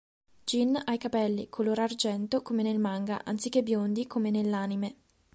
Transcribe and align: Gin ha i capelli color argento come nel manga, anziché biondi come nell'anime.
Gin 0.47 0.77
ha 0.83 0.93
i 0.93 0.97
capelli 0.97 1.47
color 1.47 1.77
argento 1.77 2.41
come 2.41 2.63
nel 2.63 2.79
manga, 2.79 3.23
anziché 3.23 3.61
biondi 3.61 4.07
come 4.07 4.31
nell'anime. 4.31 4.95